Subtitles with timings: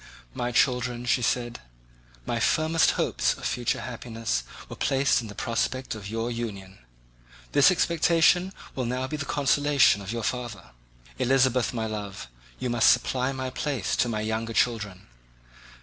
[0.33, 1.59] "My children," she said,
[2.25, 6.79] "my firmest hopes of future happiness were placed on the prospect of your union.
[7.51, 10.71] This expectation will now be the consolation of your father.
[11.19, 12.27] Elizabeth, my love,
[12.57, 15.05] you must supply my place to my younger children.